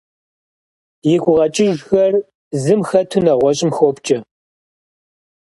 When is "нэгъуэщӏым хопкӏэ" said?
3.25-4.17